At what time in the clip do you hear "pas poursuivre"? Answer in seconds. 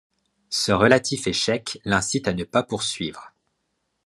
2.43-3.33